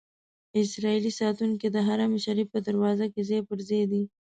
اسرائیلي 0.61 1.11
ساتونکي 1.21 1.67
د 1.71 1.77
حرم 1.87 2.11
شریف 2.25 2.47
په 2.53 2.59
دروازو 2.67 3.05
کې 3.13 3.21
ځای 3.29 3.41
پر 3.49 3.59
ځای 3.69 3.83
دي. 3.91 4.01